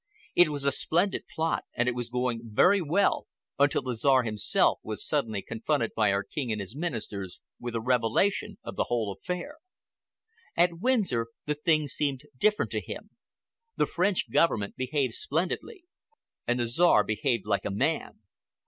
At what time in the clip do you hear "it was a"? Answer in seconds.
0.33-0.71